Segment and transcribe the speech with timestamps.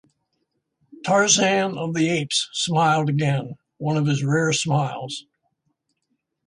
[1.05, 5.25] Tarzan of the Apes smiled again, one of his rare smiles.